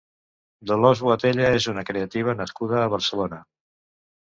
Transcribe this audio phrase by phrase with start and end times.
[0.71, 3.45] Dolors Boatella és una creativa nascuda a Barcelona.